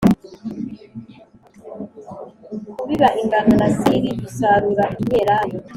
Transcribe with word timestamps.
Kubiba 2.75 3.07
ingano 3.21 3.51
na 3.61 3.67
sayiri 3.77 4.09
Gusarura 4.21 4.83
imyelayo 4.99 5.57